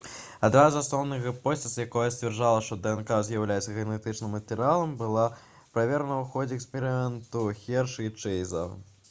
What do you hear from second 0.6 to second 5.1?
з асноўных гіпотэз якая сцвярджала што днк з'яўляецца генетычным матэрыялам